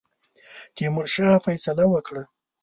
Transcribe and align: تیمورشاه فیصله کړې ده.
تیمورشاه 0.75 1.37
فیصله 1.45 1.83
کړې 2.07 2.23
ده. 2.23 2.23